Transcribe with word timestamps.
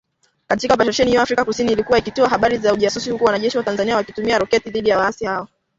Katika 0.47 0.73
Oparesheni 0.73 1.09
hiyo, 1.11 1.21
Afrika 1.21 1.45
kusini 1.45 1.71
ilikuwa 1.71 1.97
ikitoa 1.99 2.29
habari 2.29 2.57
za 2.57 2.73
ujasusi 2.73 3.09
huku 3.09 3.23
wanajeshi 3.23 3.57
wa 3.57 3.63
Tanzania 3.63 3.95
wakitumia 3.95 4.39
roketi 4.39 4.69
dhidi 4.69 4.89
ya 4.89 4.97
waasi 4.97 5.25
hao 5.25 5.47